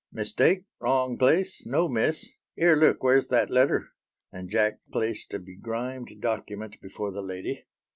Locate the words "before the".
6.81-7.21